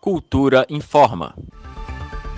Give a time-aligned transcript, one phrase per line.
[0.00, 1.34] Cultura informa.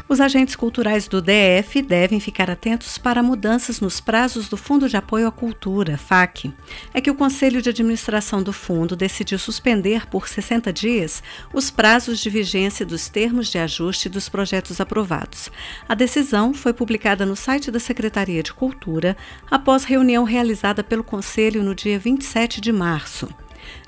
[0.09, 4.97] Os agentes culturais do DF devem ficar atentos para mudanças nos prazos do Fundo de
[4.97, 6.53] Apoio à Cultura, FAC.
[6.95, 12.19] É que o Conselho de Administração do Fundo decidiu suspender por 60 dias os prazos
[12.19, 15.51] de vigência dos termos de ajuste dos projetos aprovados.
[15.87, 19.17] A decisão foi publicada no site da Secretaria de Cultura
[19.51, 23.29] após reunião realizada pelo Conselho no dia 27 de março.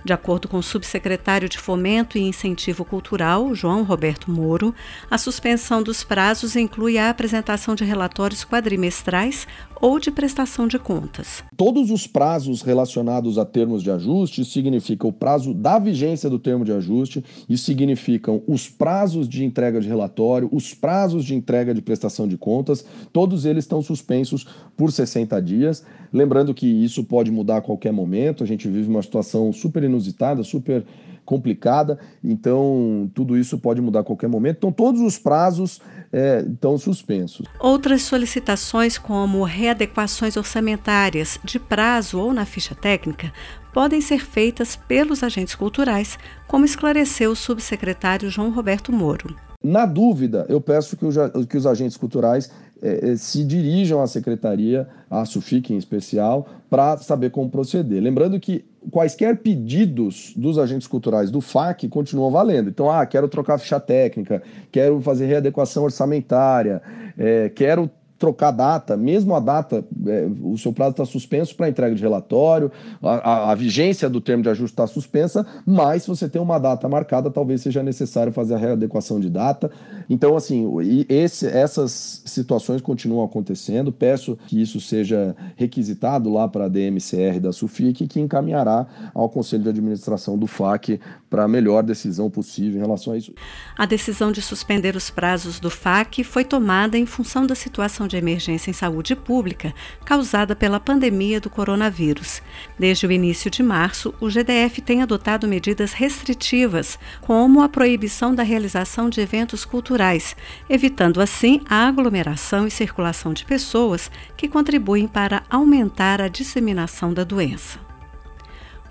[0.04, 4.74] De acordo com o subsecretário de Fomento e Incentivo Cultural, João Roberto Moro,
[5.08, 9.46] a suspensão dos prazos inclui a apresentação de relatórios quadrimestrais
[9.82, 11.42] ou de prestação de contas.
[11.56, 16.64] Todos os prazos relacionados a termos de ajuste significam o prazo da vigência do termo
[16.64, 21.82] de ajuste e significam os prazos de entrega de relatório, os prazos de entrega de
[21.82, 25.84] prestação de contas, todos eles estão suspensos por 60 dias.
[26.12, 30.42] Lembrando que isso pode mudar a qualquer momento, a gente vive uma situação super inusitada,
[30.42, 30.84] super
[31.24, 34.56] complicada, então tudo isso pode mudar a qualquer momento.
[34.58, 35.80] Então, todos os prazos
[36.12, 37.46] é, estão suspensos.
[37.60, 43.32] Outras solicitações, como readequações orçamentárias de prazo ou na ficha técnica,
[43.72, 49.34] podem ser feitas pelos agentes culturais, como esclareceu o subsecretário João Roberto Moro.
[49.62, 52.50] Na dúvida, eu peço que, o, que os agentes culturais
[52.82, 58.02] eh, se dirijam à secretaria, à SUFIC em especial, para saber como proceder.
[58.02, 62.70] Lembrando que quaisquer pedidos dos agentes culturais do FAC continuam valendo.
[62.70, 66.82] Então, ah, quero trocar ficha técnica, quero fazer readequação orçamentária,
[67.16, 67.88] é, quero
[68.22, 72.70] trocar data, mesmo a data, é, o seu prazo está suspenso para entrega de relatório,
[73.02, 76.56] a, a, a, vigência do termo de ajuste está suspensa, mas se você tem uma
[76.56, 79.72] data marcada, talvez seja necessário fazer a readequação de data.
[80.08, 80.68] Então, assim,
[81.08, 83.90] esse, essas situações continuam acontecendo.
[83.90, 89.64] Peço que isso seja requisitado lá para a DMCR da SUFIC, que encaminhará ao Conselho
[89.64, 93.34] de Administração do FAC para a melhor decisão possível em relação a isso.
[93.76, 98.18] A decisão de suspender os prazos do FAC foi tomada em função da situação de
[98.18, 99.74] emergência em saúde pública
[100.04, 102.42] causada pela pandemia do coronavírus.
[102.78, 108.42] Desde o início de março, o GDF tem adotado medidas restritivas, como a proibição da
[108.42, 110.36] realização de eventos culturais,
[110.68, 117.24] evitando assim a aglomeração e circulação de pessoas que contribuem para aumentar a disseminação da
[117.24, 117.80] doença.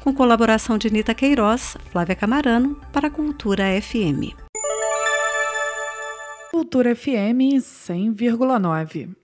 [0.03, 4.40] Com colaboração de Nita Queiroz, Flávia Camarano, para a Cultura FM.
[6.61, 9.20] Cultura FM 100,9.